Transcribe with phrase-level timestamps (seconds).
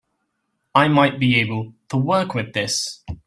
[0.73, 3.03] I might be able to work with this.